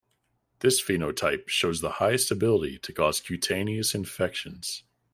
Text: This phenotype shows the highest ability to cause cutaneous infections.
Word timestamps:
This 0.61 0.81
phenotype 0.81 1.47
shows 1.47 1.79
the 1.81 1.91
highest 2.01 2.31
ability 2.31 2.79
to 2.79 2.91
cause 2.91 3.19
cutaneous 3.21 3.93
infections. 3.93 4.81